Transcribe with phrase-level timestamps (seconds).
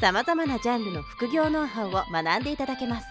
[0.00, 3.06] さまざまなジャンルの副業ノウハウを学んでいただけます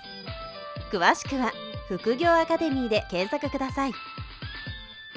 [0.92, 1.52] 詳しくは
[1.89, 3.94] 副業アカデミーで検索ください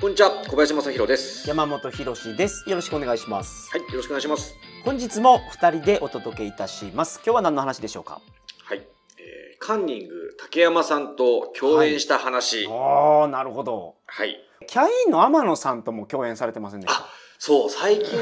[0.00, 1.46] こんにちは、小林正弘です。
[1.46, 2.64] 山本博史です。
[2.66, 3.68] よろしくお願いします。
[3.70, 4.54] はい、よろしくお願いします。
[4.82, 7.20] 本日も二人でお届けいたします。
[7.22, 8.22] 今日は何の話でしょうか？
[8.64, 8.78] はい、
[9.18, 12.64] えーカンニング竹山さんと共演した話。
[12.64, 12.78] はい。
[12.78, 13.96] ああ、なるほど。
[14.66, 17.04] キャインの天野さんとも共演されてませんでした？
[17.42, 18.18] そう、最近、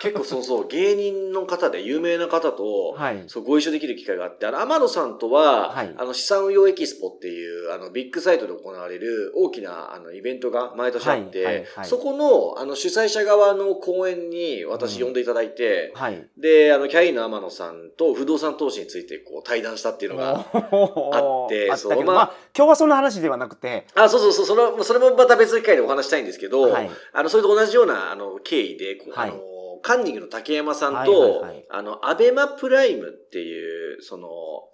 [0.00, 3.22] 結構そうそう、芸人の方で有名な方と、はい。
[3.28, 5.94] そう、ご一緒できる機会があって、あの、天野さんとは、はい。
[5.96, 11.86] あの、資産運用エキスポっていう、あの、ビッグサイトで行われる大きな、あの、イベントが毎年あって、はいはいはい。
[11.86, 16.28] そこの、あの、主催者側の講演に私呼んでいただいて、はい。
[16.36, 26.90] で、あの、キャインの天野さんと不動産投資について、こう、対談したっていうのが、あってそうまあまあ、今日はその話ではなくて、あ、そうそうそう、その、それもまた別の機会でお話したいんですけど、はい。
[27.12, 29.40] あの、それと同じような、あの、経緯で、あの、
[29.82, 34.28] カンニングの竹山さんと、あの、アベマプライムっていう、その、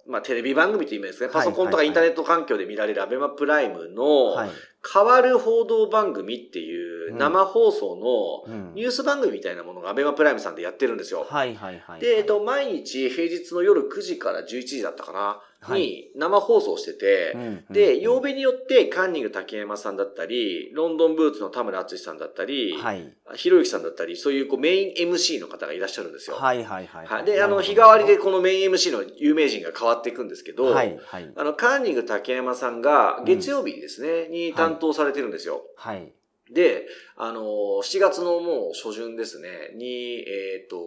[0.07, 4.49] まあ、テレビ番組といいますかね、パソコンとかインターネット環境で見られるアベマプライムの、はい。
[4.93, 7.95] 変わる報道番組っていううん生放送
[8.47, 11.25] のうんニュース番組みたいなものがアベマプライムさんでやってるんですよ。
[11.29, 12.01] はいはいはい。
[12.01, 17.35] で、えっと、毎日平日の夜9時から11時だったかな、はいに生放送してて、
[17.71, 23.11] で、曜日によってカンニング竹山さんだったり、ロンドンブーツの田村敦さんだったり、はい。
[23.35, 26.35] ひろゆきさんだったり、そういうこうメイン MC の方がいらっしゃるんですよ。
[26.35, 27.07] はいはいはい。
[27.07, 31.31] はいで、あの、日替わりでこのメイン MC の有名人が変わっていくんですけど、はいはい。
[31.35, 35.63] あの、カンニング竹山さんが月曜日ですね、に担当されてるんですよ。
[35.75, 36.11] はい。
[36.51, 36.85] で、
[37.17, 40.77] あの、7月のもう初旬ですね、に、えっ、と、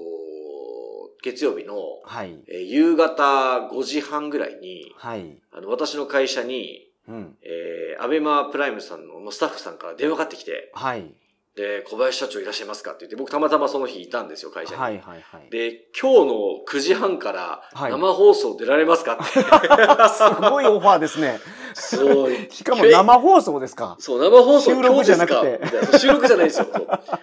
[1.22, 2.38] 月曜日の、はい。
[2.47, 5.37] えー夕方5時半ぐらいに、はい。
[5.53, 7.37] あの、私の会社に、うん。
[7.43, 11.10] えー、アベマプライムさんのスタッフさんから電話かかってきて、はい。
[11.59, 14.81] で、小林社長いらっしゃいますかって言って、僕たまたまその日いたんですよ、会社に。
[14.81, 15.50] はいはいはい。
[15.50, 16.34] で、今日の
[16.69, 19.25] 9時半からはい生放送出られますかって。
[19.34, 21.41] すごいオファーですね。
[21.74, 22.32] そう。
[22.50, 23.96] しかも生放送ですか？
[23.98, 25.60] そう、生放送収録じゃなくて
[25.98, 26.66] 収録じゃないんですよ。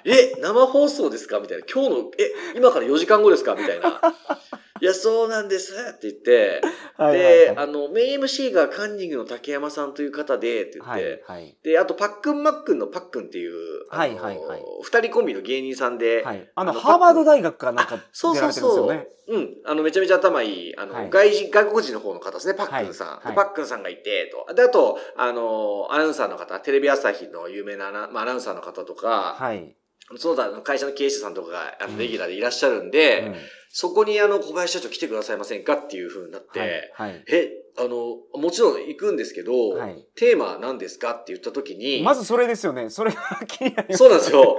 [0.06, 1.40] え、生放送ですか？
[1.40, 1.64] みたいな。
[1.72, 3.56] 今日の、え、今から4時間後ですか？
[3.56, 4.02] みたいな。
[4.86, 6.62] いや、そうなんですって言って、
[6.96, 11.58] はいで、はいはいあの、メイン MC がカンニングの竹山さんという方で、って言って、はいはい。
[11.64, 16.48] で、あと、パックンマックンのパックンっていう、はいはいはい二人コンビの芸人さんで、はい。
[16.54, 18.92] あの、あのハーバード大学かなんかそうそうそう。
[18.92, 19.56] れてるんですよね。
[19.66, 19.72] うん。
[19.72, 23.08] あの、めちゃめちゃ頭いい、あの、はい外人、外国人の方の方ですね、パックンさん。
[23.08, 24.54] はいはいでパックンさんがいて、と。
[24.54, 29.76] で、あと、あの、アナウンサーの方、テレビ朝日の有名なアナ,、まあ、アナウンサーの方とか、はい。
[30.18, 33.36] そうだ、会社の経営者さんとかが、あの、レギュラーでいらっしゃるんで、うん
[33.78, 37.10] そこに、あの、小林社長来てくださいませんかっていう風になって、はい。
[37.10, 42.90] はいえ、あの、もちろん行くんですけど、はいテーマは何ですかって言った時に、まずそれですよね。
[42.90, 43.98] それが気になります。
[43.98, 44.56] そうなんですよ。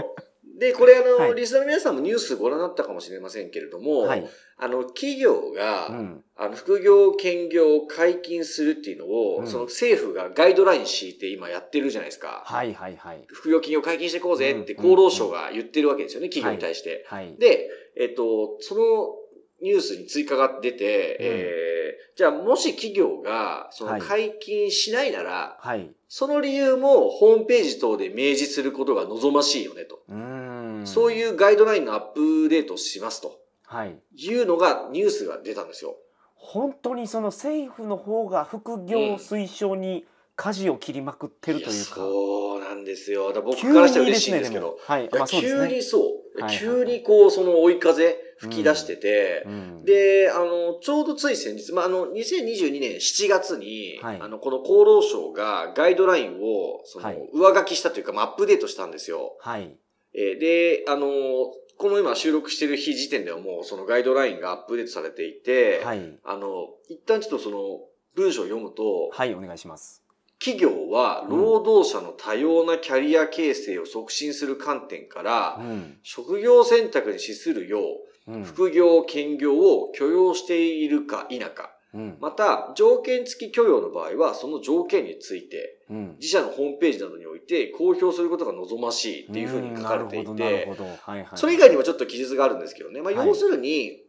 [0.59, 4.27] で、これあの、はいリスナーの皆さんもニュースご覧になったかもしれませんけれども、はい。
[4.59, 6.25] あの、企業が、うん。
[6.35, 12.43] あの、副業、兼業を解禁するっていうのを、うんその政府がガイドライン敷いて今やってるじゃないですか。
[12.47, 13.25] はいはいはい。
[13.29, 17.05] 副業、兼業解禁していこうぜってうん厚労省が言ってるわけですよね、企業に対して。
[17.09, 17.35] はい。
[17.39, 19.15] で、えっと、その
[19.61, 21.77] ニュースに追加が出て、えー
[22.17, 25.91] じゃあもし企業がその解禁しないなら、はい。
[26.09, 30.01] その理由もホームページ等で明示することが望ましいよねと。
[30.09, 30.46] うーん。
[30.85, 33.99] そういうガイドラインのアップデートをしますとはい。
[34.17, 35.97] いうのがニュースが出たんですよ。
[36.35, 40.05] 本当にその政府の方が副業推奨に
[40.37, 41.95] 舵を切りまくってるというやか。
[41.95, 43.33] そうなんですよ。
[43.33, 44.79] だ僕急からしたら嬉しいんですけどでも。。
[44.87, 45.09] はい。
[45.27, 45.83] そう急にね。
[45.83, 59.37] そう、はいはい急にこう、その追い風吹き出してて、うんで、あの、ちょうどつい先日、まあ、あの、2022年7月に、はいあの、この厚労省がガイドラインを、その、はい上書きしたというか、まあ、アップデートしたんですよ。
[59.41, 59.75] はい。
[60.17, 61.07] えーで、あの、
[61.79, 66.19] この今収録してる日時点ではもう、そのガイドラインがアップデートされていて、はい。
[66.25, 67.81] あの、一旦ちょっとその、
[68.15, 70.03] 文章を読むと、はい、お願いします。
[70.39, 75.99] 企業は労働者の多様なキャリア形成を促進する観点から、うん。
[76.03, 77.81] 職業選択に資するよ
[78.27, 78.45] う、うん。
[78.45, 82.19] 副業、兼業を許容しているか否か、うん。
[82.21, 86.17] また、条件付き許容の場合は、その条件について、うん。
[86.19, 90.85] 自社のホームページなどにおいて公表することが望ましいっていうふうに書かれていてほ、ど。
[90.85, 91.27] はいはい。
[91.35, 93.01] それ以外にもちょっと記述があるんですけどね。
[93.03, 94.03] まあ、はい要するに、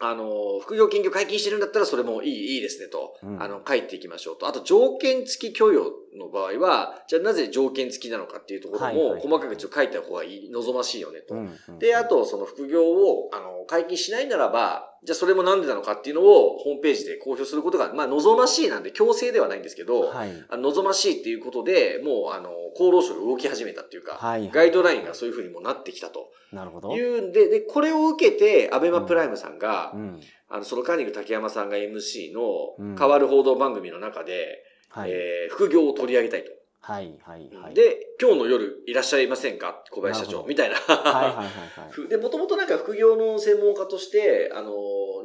[0.00, 4.48] あの、副業研究解禁してるんだったらそれもいい、いいですねと、うんあの、書いていきましょうと。
[4.48, 11.34] あと、条件付き許容の場合は、じゃあなぜ条件付きなのかっていうところも、はいはい細かくちょっと書いた方がいい、望ましいよねと。
[11.34, 20.32] うんうんで、あと、その副業を、あの、解禁しないならば、じゃあそれもなんでなのかっていうのを、ホームページで公表することが、まあ、望ましいなんで、強制ではないんですけど、はい。
[20.50, 24.50] 望ましいっていうことで、もう、あの、厚労省が動き始めたっていうか、はい。
[24.50, 26.94] ガイドラインがそういうふうにもなってきたとなるほど。
[26.96, 30.20] いうんで、で、これを受けて、アベマプライムさんが、うん。
[30.48, 34.63] あの、そのカーニング竹山さんが MC うんの変わる報道番組の中で、
[34.94, 35.10] はい。
[35.10, 36.50] えー副業を取り上げたいと。
[36.80, 37.14] はい。
[37.24, 37.50] はい。
[37.54, 37.74] はい。
[37.74, 39.82] で、今日の夜いらっしゃいませんか？
[39.90, 40.76] 小林社長みたいな。
[40.76, 40.96] はい。
[40.96, 41.34] はい。
[41.36, 41.46] はい。
[41.46, 41.92] はい。
[41.92, 44.72] ふで、もともとなんか副業の専門家として、あの、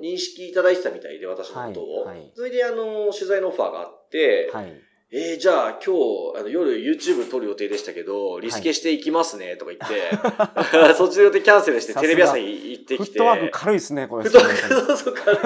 [0.02, 2.06] 認識いただいてたみたいで、私のことを。
[2.06, 4.82] はいはいそれで、あの、取材のオファーがあって、はい。
[5.12, 14.24] えー、じゃあ今日、あの、夜 YouTube 撮る予定でしたけど、リスケしていきますね、とか言って、 そっちの予定キャンセルしてテレビ朝日行ってきて、フットワーク軽いですね、これ。
[14.26, 15.40] フットワーク、軽い。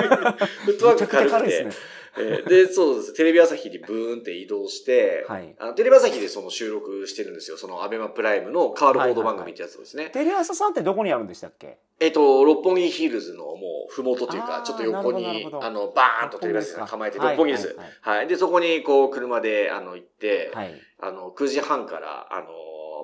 [0.65, 1.71] フットワーク軽いですね。。
[2.17, 3.13] えーで、そうです。
[3.13, 5.55] テレビ朝日にブーンって移動して、はい。
[5.59, 7.57] あのテレビ朝日でその収録してるんですよ。
[7.57, 10.09] そのアベマプライムの変わる報道番組ってやつですね。
[10.11, 11.77] テレ朝さんってどこにあるんでしたっけ？
[11.99, 17.67] えっ、と、六本木ヒルズのもう、ふもとというか、ちょっと横にあの、バーンとテレビ朝日が構えて、六六本木です。
[17.77, 18.27] はいはい。
[18.27, 20.73] で、そこに、こう、車で、あの、行って、はい。
[20.99, 22.47] あの、9時半から、あの、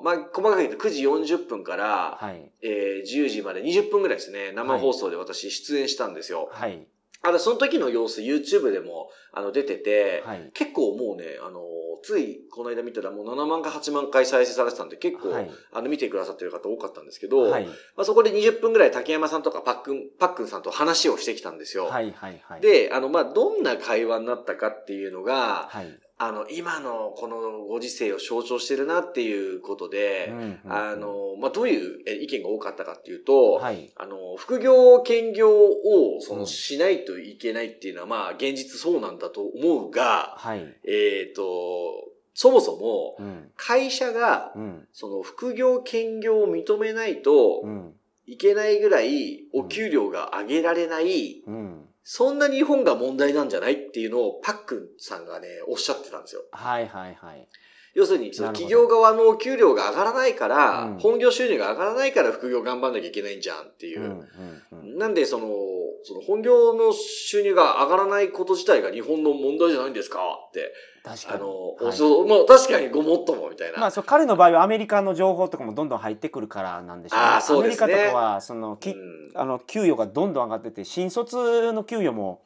[0.04, 2.52] まあ、細かく言うと9時40分から、はい。
[2.62, 6.50] えー10時まで20分ぐらいですね、生放送で私出演したんですよ。
[6.52, 6.86] はい。
[7.22, 10.50] あの、その時の様子 YouTube でも、あの、出てて、はい。
[10.54, 11.60] 結構もうね、あの、
[12.02, 15.52] ついこの間見たらもう7万か8万回再生されてたんで、結構、はい。
[15.74, 17.66] あの、見てくださってる方多かったんですけど、はい。
[17.66, 21.86] まあ、そこで20分ぐらい竹山さんとかパックン、パックンさんと話をしてきたんですよ。
[21.86, 22.12] はい。
[22.12, 22.42] はい。
[22.48, 22.62] はい。
[22.62, 26.00] で、あの、まあ、どんな会話になったかっていうのが、はい。
[26.22, 33.90] あの、今のこのご時世を象徴してるなっていうことで、うんあ、の、まあ、どういうえ意見が多かったかっていうと、はい。
[33.96, 40.76] あの、副業、兼業を、そうんの、しないといけないっていうのは、まあ、現実そうなんだと思うが、はい。
[40.84, 41.42] えっ、と、
[42.34, 43.52] そもそも、うん。
[43.56, 44.88] 会社が、うん。
[44.92, 47.94] その、副業、兼業を認めないとうん。
[48.28, 51.89] いけないぐらい、お給料が上げられない、うん。
[52.12, 56.42] そんな日本が問題なんじゃないっていうのを、パックンさんがね、おっしゃってたんですよ。
[56.52, 56.88] はい。
[56.88, 57.14] はい。
[57.14, 57.48] はい。
[57.94, 64.04] 要するに、その企業側のお給料が上がらないから、うん本業収入が上がらないから副業頑張んなきゃいけないんじゃんっていうう。
[64.06, 64.28] ん。
[64.72, 64.98] うん。
[64.98, 65.48] なんで、その、
[66.04, 70.20] その本業の収入が上がらないこと自体が日本の問題じゃないんですか？
[70.48, 70.74] って、
[71.04, 71.36] 確かに。
[71.36, 73.80] あの、はいまあ確かにごもっともみたいな。
[73.80, 77.26] まあ、そう彼の場合はアメリカの情報とかもどんどん入ってくるからなんでしょうね。
[77.26, 82.42] あーそうですねアメリカとかはそのき、うんあの給与がどんどん上がってて新卒の給与も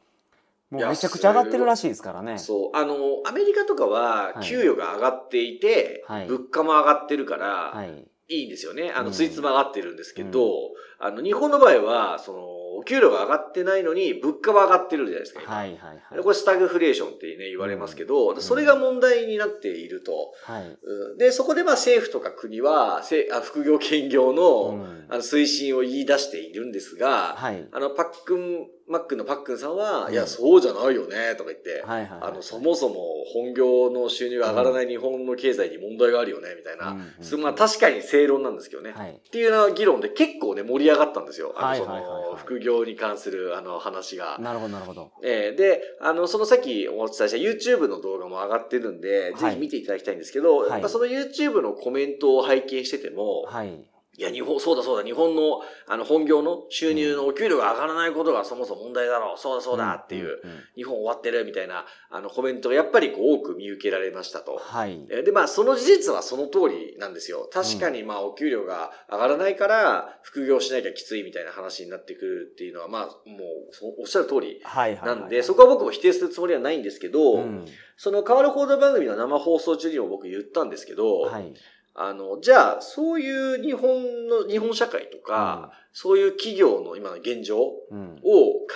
[0.70, 2.38] もいうやめちゃくちゃ上がってるらしいですからね。
[2.38, 2.76] そう。
[2.76, 2.96] あの、
[3.26, 8.04] アメリカとかははい給与が上がっていて、はい物価も上がってるから、はい。
[8.28, 8.90] いいんですよね。
[8.94, 10.50] あの、うんついつま上がってるんですけど、
[10.98, 12.40] あの、日本の場合は、その、
[12.76, 15.40] お給料が上がってないのに、物価は上がってるじゃないですか。
[15.42, 16.22] 今はいはいはい。
[16.22, 20.32] これスタグフレーションってね、言われますけど、んそれが問題になっていると。
[20.44, 20.76] はい。
[20.82, 27.68] うんで、そこでまあ政府とか国は、せあ副業兼業うの,、んあの推進を言い出しているんですが、はい。
[27.70, 32.30] あの、パックン、マックンのパックンさんは、うんいや、そうじゃないよね、とか言って、はいはいはい。
[32.30, 36.90] あの、そもそも本業の収入が上がらない日本の経済に問題があるよね、みたいな。
[36.90, 38.92] うんまあ確かに正論なんですけどね。
[38.92, 39.10] はい。
[39.12, 41.52] っていうような議論で結構ね、盛り上がったんですよ。
[41.56, 44.38] あの、その、副業に関する、あの、話が。
[44.38, 45.10] なるほどなるほど。
[45.22, 53.84] えーで、あの、そのさっきお伝えした YouTube の動画も上がってるんで、はいぜひ見ていただきたいんですけど、はいやっぱその YouTube のコメントを拝見してても、はい。
[54.16, 60.36] いや、日本、そうだそうだ、日本の、あの、本業の収入のお給料が上がらないことがそもそも問題だろう、そうだそうだっていう、んんん
[60.76, 64.56] 日本終わってるみたいな、あの、コメントがやっぱりこう多く見受けられましたと。
[64.56, 65.04] はい。
[65.10, 67.48] えーで、まあ、その事実はその通りなんですよ。
[67.52, 74.60] 確かに、まあ、お給料が上がらないから、副業しなきゃきついみたいな話になってくるっていうのは、まあ、もう、そおっしゃる通り。
[75.04, 77.64] なんで、そこは僕も否定するつもりはないんですけど、うん。
[77.96, 81.52] その変わる報道番組の生放送中にも僕言ったんですけど、はい。
[81.96, 88.20] あの、じゃあ、そういう日本の、日本社会とか、そういう企業の今の現状をうん。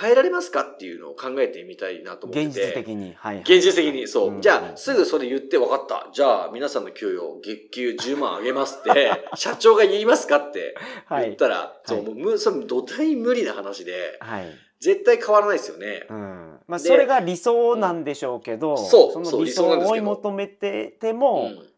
[0.01, 2.49] 変えられますかっていうのを考えてみたいなと思ってて。
[2.49, 3.15] 現実的に。
[3.15, 3.43] はいはい。
[3.43, 4.35] 現実的に、そう。
[4.35, 6.09] んじゃあ、すぐそれ言って分かった。
[6.13, 11.25] じゃあ、皆さんの給与、月給10万上げますって、 社長が言いますかってはい。
[11.25, 14.47] 言ったら、そう、はいもうむ、それ、土台無理な話で、はい。
[14.79, 16.07] 絶対変わらないですよね。
[16.09, 16.61] うん。
[16.69, 21.69] まあ、でそれが理想なんでしょうけど、そうそうの理想を追い求めてても、うん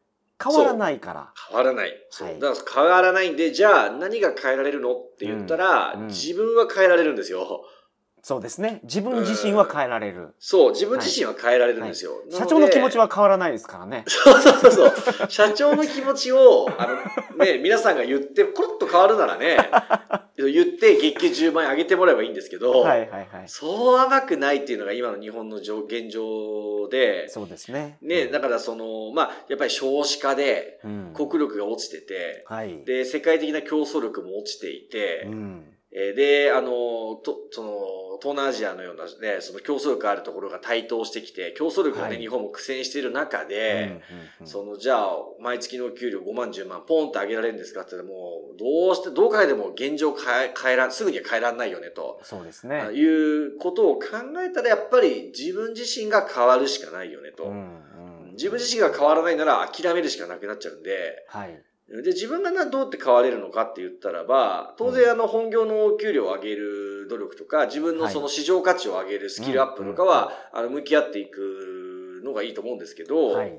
[0.42, 1.32] 変わらないから。
[1.48, 1.92] 変わらない。
[2.10, 2.28] そう。
[2.28, 7.64] はいだから変わらないんで、じゃあ何が変えられるのって言ったら、うんうん自分は変えられるんですよ。
[8.22, 8.80] そうですね。
[8.84, 10.34] 自分自身は変えられる。
[10.38, 12.12] そう、自分自身は変えられるんですよ。
[12.30, 14.04] な社長の気持ちはは変わらないですからね。
[14.06, 15.30] そうそうそうそう。
[15.30, 16.86] 社長の気持ちを、あ
[17.38, 19.56] の、ね、皆さんが言って、コロッと変わるならね、
[20.36, 23.28] 言って月給10万円上げてもらえばいいんですけど、はいはいはい。
[23.46, 27.98] そう甘くないっていうのが今の日本の状現状で、そうですね。
[28.02, 30.80] ね、だかからその、まあ、やっぱり少子化で
[31.14, 32.84] 国力が落ちてて、はい。
[32.84, 35.64] で、世界的な競争力も落ちていて、うん。
[35.92, 36.70] えーで、あの、
[37.16, 44.00] と、その、東南アジアのようなね、その競争力あるところが台頭してきて、競争力がね、はい日本も苦戦している中で、
[44.40, 52.20] うんうんその、じゃあ、毎月の給料5万10万ポンって上げられるんですかって言ったらもう、どうして、どう変えても現状変え、変えら、すぐには変えらんないよね、と。
[52.22, 52.90] そうですね。
[52.92, 54.06] いうことを考
[54.44, 57.44] えたら、やっぱり自分自身が変わるしかないよね、と。
[57.44, 57.90] うんうん
[58.40, 61.62] 自分自身が変わらないなら諦めるしかなくなっちゃうんで、はい。
[61.90, 73.52] で、自分がなどうやって変われるのかって言ったらば、当然あの本業のお給料を上げる努力とか、自分のその市場価値を上げるスキルアップとかは、あの、向き合っていくのがいいと思うんですけど、はい。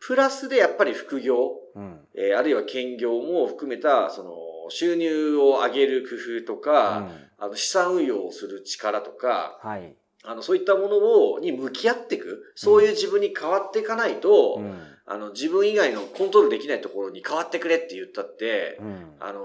[0.00, 2.00] プラスでやっぱり副業、うん。
[2.14, 4.32] えーあるいは兼業も含めた、その、
[4.70, 9.94] 収入を上げる工夫とか、うんあの、資産運用をする力とか、はい。
[10.24, 10.96] あの、そういったもの
[11.32, 14.80] を、に向き合っていく、そういう自分に変わっていかないと、うん。
[15.08, 19.14] あの、自分以外のコントロールできないところに変わってくれって言ったって、うん。
[19.20, 19.42] あの、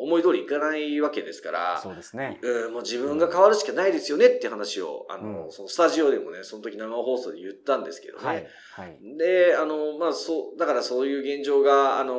[0.00, 2.38] 思い通りいかないわけですから、そうですね。
[2.42, 8.24] うん、もう自分が変わるしかないですよねって話を、あの、うんそのスタジオでもね、その時生放送で言ったんですけどね。
[8.24, 8.46] はい。
[8.72, 8.98] はい。
[9.18, 12.14] で、あの、まあ、そう、だからそういう現状が、あの、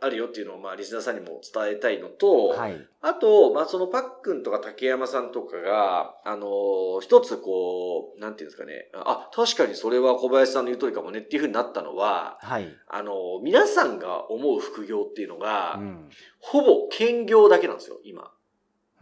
[0.00, 2.86] あるよっていうのを、まあ、リスナーさんにも伝えたいのと、はい。
[3.02, 12.68] あと、まあ、そのパックンとか竹山さんとかが、あの、一つこう、なんていうんですかね、あ、確かにそれは小林さんの言う通りかもねっていうふうになったのは、はい。
[12.88, 13.12] あの、
[13.42, 18.30] 皆さんが思う副業っていうのが、うんほぼ兼業だけなんですよ、今。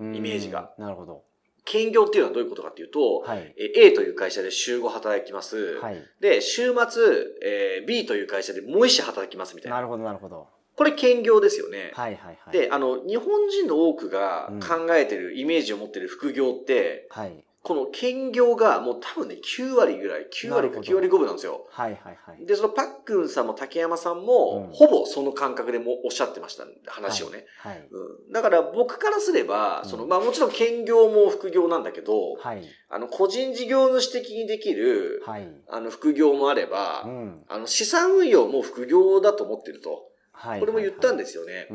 [0.01, 0.73] うんイメージが。
[0.79, 1.25] なるほど。
[1.65, 3.55] 兼業っていうのはどういうことかっていうと、はい。
[3.59, 5.79] え A という会社で週5働きます。
[5.79, 6.03] はい。
[6.21, 7.03] で、週末、
[7.43, 9.77] えー B という会社でもう一社働きますみたいな。
[9.77, 10.49] なるほど、なるほど。
[10.77, 11.93] これ兼業ですよね。
[11.95, 12.53] はいはいはい。
[12.53, 17.45] で、あの、日本人の多くが考えてる、イメージを持ってる副業って、はい。
[17.65, 21.67] この兼業がもう多分ね、9割ぐらい、9割かなるほど9割5分なんですよ。
[21.71, 22.45] はいはいはい。
[22.45, 27.47] で、そのパックンさんも竹山さんも、うんほぼその感覚でもおっしゃってました、話をね。
[27.61, 27.89] はい。
[27.91, 32.63] うん、だから僕からすれば、うんその、まあもちろん兼業も副業なんだけど、はい。
[32.91, 35.49] あの、個人事業主的にできる、はい。
[35.71, 37.45] あの、副業もあれば、うん。
[37.49, 40.11] あの、資産運用も副業だと思ってると。
[40.35, 40.61] はい。
[40.61, 41.69] これも言ったんでですよね。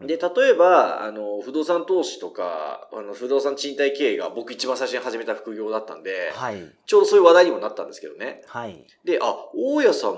[0.00, 6.70] で、例えば、あの、不動産投資とか、あの、不動産賃貸経営が僕一番最初に始めた副業だったんで、はい。
[6.86, 8.42] ちょうどそういう話題にもなったんですけどね。
[8.46, 8.84] はい。
[9.04, 10.12] で、あ、大家さん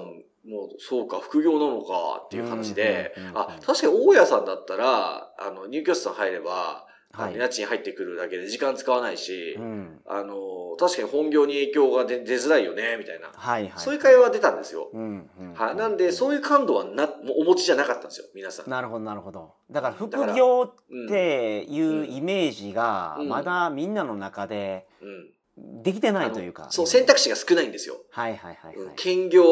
[0.48, 7.36] もそうか、副業なのかっていう話であ、確かに大家さんだったら、あの、入居者さん入れば、はい。
[7.36, 10.00] 家賃入ってくるだけで時間使わないしう、ん。
[10.06, 13.28] あの、確かに本業に影響が出出づらいよね、みたいな。
[13.34, 13.72] はいはい。
[13.76, 14.90] そういう会話が出たんですよ。
[14.92, 15.54] うんうん。
[15.54, 15.76] はい。
[15.76, 17.08] なんで、そういう感度はな、
[17.38, 18.70] お持ちじゃなかったんですよ、皆さん。
[18.70, 19.54] なるほどなるほど。
[19.70, 21.08] だから副業っうん。
[21.08, 25.82] ていうイメージがうんまだみんなの中でうん。
[25.82, 26.68] できてないというか。
[26.70, 27.96] そう、選択肢が少ないんですよ。
[28.10, 28.94] はいはいはいはい。
[28.96, 29.42] 兼業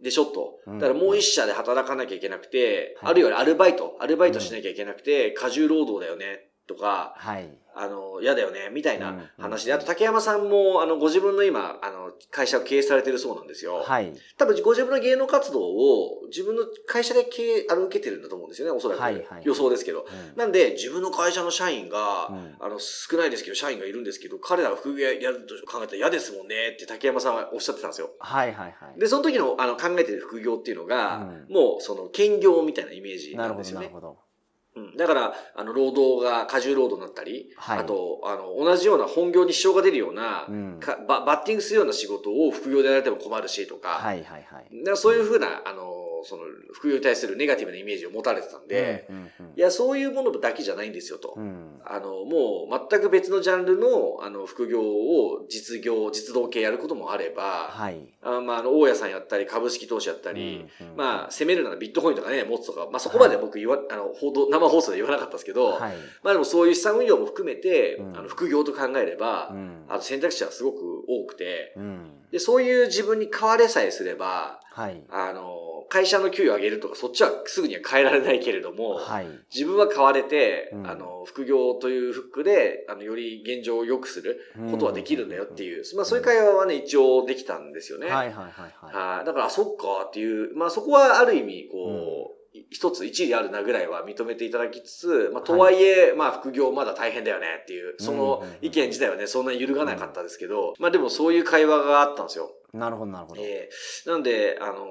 [0.00, 0.60] でしょと。
[0.66, 7.50] うんだからもう一社で働かなきゃいけなくて、はいあるいはアルバイト、アルバイトしなきゃいけなくて、過重労働だよね、とか、はい。
[7.72, 13.76] あの、嫌だよね、みたいうんな話で、あと竹山さんも、あの、ご自分の今、あの、会社を経営されてるそうなんですよ。
[13.76, 14.12] はい。
[14.36, 19.00] 多分ご自分の芸能活動を自分の会社で経営、あの、受けてるんだと思うんですよね、おそらく。
[19.00, 20.00] はいはい予想ですけど。
[20.00, 28.10] うんなんで、自分の会社の社員が、うんあの、少ないですけど、社員がいるんですけど、彼らが副業やると考えたら嫌ですもんね、って竹山さんはおっしゃってたんですよ。
[28.18, 29.00] はいはいはい。
[29.00, 33.86] で、その時のあの考えてる副業っていうのが、うもうその兼業みたいなイメージなるほなんですよね。
[33.86, 34.29] どなるほど。
[34.76, 37.78] うん、だから、あの、労働が過重労働になったり、はい。
[37.80, 40.78] あと、あの、同じような本業に支障が出るような、うん。
[40.80, 44.78] かババッティングするような仕事を副業でやられても困るしとか、はいはいはい。
[44.78, 49.08] だからそういうふうな、あの、その、副業に対するネガティブなイメージを持たれてたんで、
[49.56, 51.34] いや、そういうものだけじゃないんですよと。
[51.36, 51.80] うん。
[51.84, 58.00] あの、もう全く別のジャンルの、あの、副業を実業、実動系やることもあれば、はい。
[58.22, 65.94] あまあ、あの、大家さんやったり、株式投資やったり、まあ、攻めるならビットコインとかね、持つとか、まあ、そこまで僕言わ、あの、報道、生放送で言わなかったですけど、はい。
[66.22, 72.12] まあでもそういう資産運用も含めて、うんあの、副業と考えれば、うんあと選択肢はすごく多くて、うん。
[72.30, 75.02] で、そういう自分に変われさえすれば、はい。
[75.10, 79.26] あの、会社の給与上げるとか、そっちはすぐには変えられないけれども、はい。
[79.52, 88.06] 自分は変われて、うんあの、副業というフックで、あの、より現状を良くすることはできるんだよっていう、まあそういう会話はね、一応できたんですよね。
[88.06, 89.16] はいはいはいはい。
[89.16, 89.24] はい。
[89.24, 102.50] だから、あそっかっていう、まあそこはある意味、こう、一つ一理あるなぐらいは認めていただきつつ、まあ、とはいえ、まあ、副業まだ大変だよねっていう、その意見自体はね、そんなに揺るがなかったですけど、まあでもそういう会話があったんですよ。
[102.72, 103.42] なるほど、なるほど。
[103.42, 104.86] えーなんで、あの、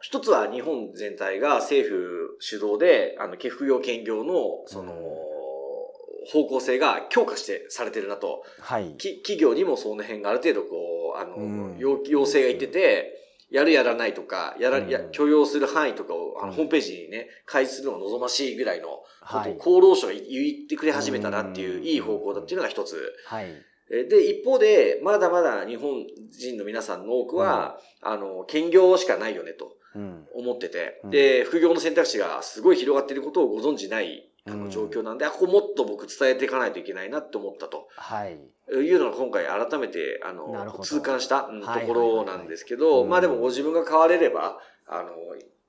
[0.00, 4.92] 一つは日本全体が政府主導で、あの、副業兼業の、その、
[6.26, 8.44] 方向性が強化してされてるなと。
[8.60, 8.94] はい。
[8.96, 13.18] き企業にもその辺がある程度こう、あの、うん要要請がいってて、
[13.50, 20.22] やるやらないとか、やら、うんや許容する範囲とかを、あの、うんホームページにね、開示するのが望ましいぐらいのことをはい厚労省が言っ
[20.68, 23.12] てくれ始めたなっていうう、んいい方向だっていうのが一つ。
[23.26, 23.46] はい。
[23.90, 30.26] えで、一方で、まだまだ日本人の皆さんの多くは、あの、兼業しかないよねとうん。
[30.34, 37.88] 思ってて、うんで、副業の選択肢がすごい広がっていることをご存知ない、あの、うん状況なんで、あ、ここもっと僕伝えていかないといけないなって思ったと。
[37.96, 38.38] はい。
[38.70, 45.10] いうのが今回改めて、あの、痛感した、ところなんですけど、うんまあでもご自分が変われれば、あの、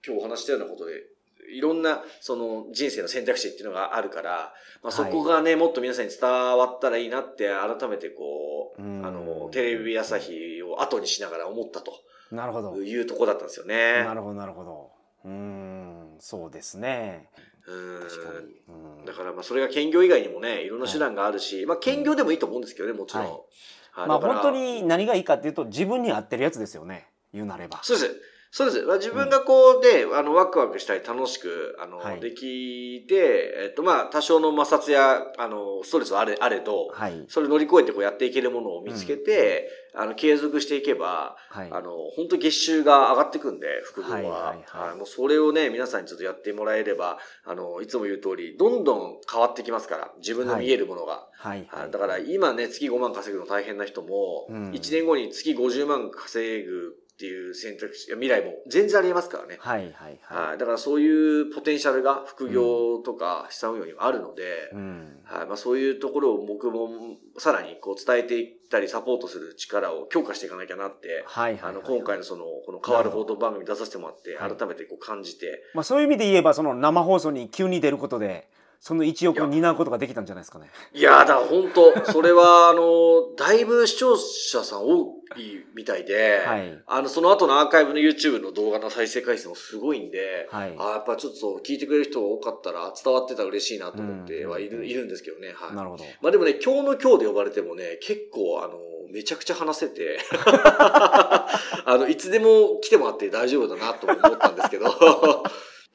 [0.05, 1.03] 今日お話したようなことで、
[1.51, 11.93] いろんな、その人生の選択肢っていうのがあるから、まあそこがね、もっと皆さんに伝わったらいいなって改めてこう、うんあの、テレビ朝日を後にしながら思ったと
[12.31, 12.75] なるほど。
[12.81, 14.03] いうところだったんですよね。
[14.03, 14.91] なるほど、なるほど。
[15.25, 17.29] うーん、そうですね。
[17.65, 23.23] うんだからまあそれが兼業以外にもね、いろんな手段があるし、まあ兼業でもいいと思うんですけどね、もちろん。
[23.23, 27.07] はいはいまあ本当に何がいいかっていうと自分に合ってるやつですよね。
[27.31, 27.79] 言うなれば。
[27.83, 28.21] そうです。
[28.55, 28.85] そうです。
[28.85, 37.25] まあ、自分がこうで、あの、ワクワクしたり楽しく、あの、はいできて、えっと、まあ、多少の摩擦や、あの、ストレスはあれ、あれど、はい。
[37.29, 41.69] それ乗り越えてこうやっていけるものを見つけて、あの、継続していけば、はい。
[41.71, 44.13] あの、本当月収が上がってくんで、副業は。
[44.13, 51.27] はいはいはいあもうそれをね、皆さんにちょっとやってもらえれば、あの、いつも言う通り、どんどん変わってきますから、自分の見えるものが。
[51.33, 51.65] はい。
[51.71, 56.93] はいだから今ね、月5万稼ぐの大変な人も、うん1年後に月50万稼ぐ
[57.23, 59.55] っていう選択肢、未来も全然ありますからね。
[59.57, 59.83] はい。
[59.93, 60.19] はい。
[60.23, 60.57] ははい。
[60.57, 64.75] だからそういうポテンシャルが副業とか資産運用にはあるので、い。
[64.75, 65.21] うん。
[65.23, 65.47] はい。
[65.47, 66.89] まあそういうところを僕も
[67.37, 71.57] さらにこう伝えていったりサポートする力を強化していかなきゃなって、はい。
[71.61, 78.49] あの、はい今回のその、この変わる報道番組出させてもらって、はい改めてこう感じて、まあそういう意味で言えばその生放送に急に出ることで
[78.83, 80.67] その一翼を担うことができたんじゃないですかね。
[80.93, 85.05] いやーだ本当それは、あの、だいぶ視聴者さん多
[85.37, 86.83] いみたいで、はい。
[86.85, 90.75] あの、その後のアーカイブの YouTube の動画の再生回数もすごいんで、はい。
[90.77, 95.53] あやっぱちょっと聞いてくれる人が多かったら伝わってたら嬉しいなと思ってはいる,、うんいるんですけどね。
[95.55, 95.75] はい。
[95.77, 96.03] なるほど。
[96.21, 98.73] まあでもね、今日の今日で呼ばれてもね、結構あの、
[99.13, 101.47] めちゃくちゃ話せて、 あ
[101.87, 104.87] の、いつでも来てもらって大丈夫だなと思ったんですけど、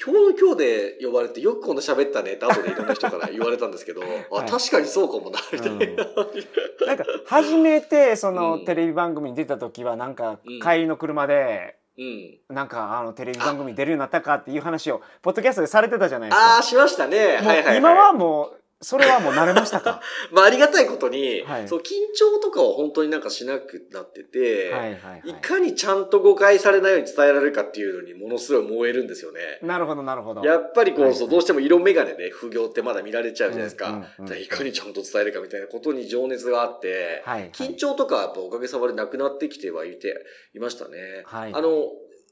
[0.00, 6.04] 今日の今日で呼ばれてよくこんな喋ったねって後でいろんな人から言われたんですけど、 あ、はい確かにそうかもな、みたいな。
[6.86, 12.38] なんか初めてそのうんテレビ番組に出た時はなんかうん帰りの車でうん。
[12.48, 16.54] なんかあのテレビ番組出るようになったかっていう話をポッドキャストでされてたじゃないですか。
[16.54, 17.18] ああ、しましたね。
[17.18, 17.78] はいはい、はい。
[17.78, 20.00] 今はもうそれはもう慣れましたか？
[20.30, 29.58] まあありがたいことに、はいそう、緊張とかは本当になんかしなくなってて、はいはいはいいかにちゃんと誤解されないように伝えられるかっていうのにものすごい燃えるんですよね。
[29.62, 30.44] なるほどなるほど。
[30.44, 33.88] やっぱりこう、はいそうどうしても色眼鏡で副業ってまだ見られちゃうじゃないですか。
[33.88, 40.14] うんうんうんいかにちゃんと伝えるかみたいなことに情熱があって、はいはい緊張とかはやっぱおかげさまでなくなってきてはいて
[40.54, 41.22] いましたね。
[41.24, 41.88] はいあの、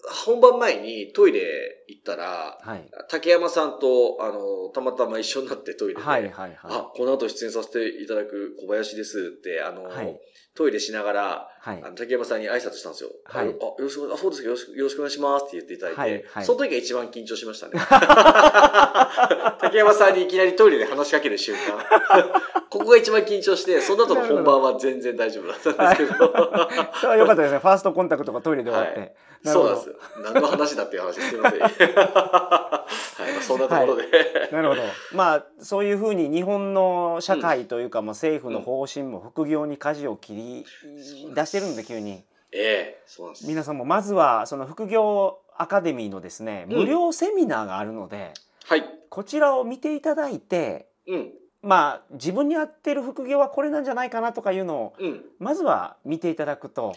[0.08, 6.56] 本番前にトイレ行ったら、はい竹山さんと、あの、たまたま一緒になってトイレで、はいはいはい。
[6.64, 10.20] あ、この後出演させていただく小林ですって、あの、はい
[10.56, 13.10] トイレしながら、はいあの竹山さんに挨拶したんですよ。
[13.24, 17.72] はいあ、よろしく、あ、そうですかよろしく、よろしくお願いしますって言っていただいて、はいはいその時が一番緊張しましたね。
[19.60, 21.84] 竹山さんにいきなりトイレで話しかける瞬間。
[22.70, 26.32] ここが一番緊張して、その後の本番は全然大丈夫だったんですけど。
[27.00, 27.58] それは良かったですね。
[27.58, 29.14] ファーストコンタクトがトイレで終わって。
[29.44, 29.95] そうなんですよ。
[30.22, 31.30] 何の話だっていう話です。
[31.30, 31.60] すみません。
[33.16, 34.04] はい、まあそんなところで。
[34.52, 34.82] なるほど。
[35.12, 40.66] まあそういうふうに日本の社会というか、まあ政府の方針も副業に舵を切り
[41.34, 43.46] 出してるんで急にええそうなんです。
[43.46, 48.32] 皆さんもまずはその副業アカデミーのですねうん無料セミナーがあるので、
[48.64, 48.84] はい。
[49.08, 51.32] こちらを見ていただいてうん。
[51.62, 55.24] まあ自分に合ってる副業はこれなんじゃないかなとかいうのをうん。
[55.38, 56.94] まずは見ていただくと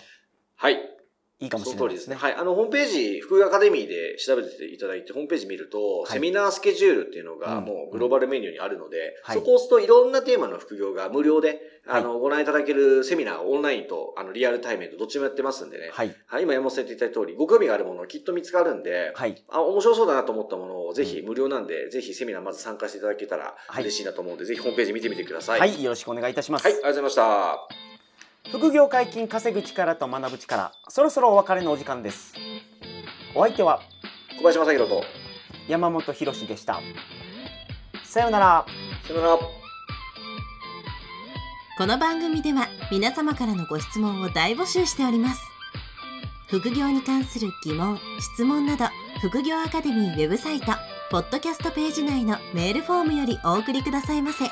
[0.55, 0.98] はい。
[1.39, 1.73] いいかもし。
[1.73, 2.15] れないですすね。
[2.15, 2.35] はい。
[2.35, 15.89] あの、ホームページ、副業アカデミーで調べていただいて、ホームページ見ると、はいセミナースケジュールっていうのがうんもうグローバルメニューにあるので、はいそこを押すといろんなテーマの副業が無料で、あの、ご覧いただけるセミナーをオンラインと、あの、リアル対面とどっちもやってますんでね。
[15.91, 16.43] はいはい。
[16.43, 25.59] 今山本さん言っていただいた通り、ご興味があるものきっと見つかるんで、はいあ、面白そうだなと思ったものをぜひうん無料なんで、ぜひセミナーまず参加していただけたらはい嬉しいなと思うんで、ぜひホームページ見てみてください。
[25.59, 26.65] はい、よろしくお願いいたします。
[26.65, 27.88] はい、ありがとうございました。
[28.51, 32.33] 副業解禁稼ぐ力と学ぶ力そろそろお別れのお時間です。
[33.35, 33.81] お相手は
[34.37, 35.03] 小林正宏と、
[35.67, 36.79] 山本博でした。
[38.03, 38.65] さようなら。
[39.07, 39.37] さよなら。
[41.77, 45.41] この番組では皆様からのご質問を大募集しております。
[46.47, 48.85] 副業に関する疑問質問など
[49.21, 50.71] 副業アカデミーウェブサイト
[51.11, 54.45] ポッドキャストページ内のメールフォームよりお送りくださいませ